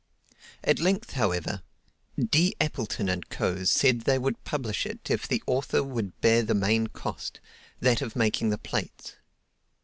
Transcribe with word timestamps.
At 0.63 0.79
length, 0.79 1.11
however, 1.11 1.61
D. 2.17 2.55
Appleton 2.59 3.21
& 3.25 3.29
Co. 3.29 3.65
said 3.65 3.99
they 4.01 4.17
would 4.17 4.43
publish 4.43 4.87
it 4.87 5.11
if 5.11 5.27
the 5.27 5.43
author 5.45 5.83
would 5.83 6.19
bear 6.21 6.41
the 6.41 6.55
main 6.55 6.87
cost, 6.87 7.39
that 7.81 8.01
of 8.01 8.15
making 8.15 8.49
the 8.49 8.57
plates. 8.57 9.17